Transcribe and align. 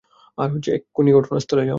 এক্ষুণি 0.77 1.11
ঘটনাস্থলে 1.17 1.61
যাও! 1.61 1.69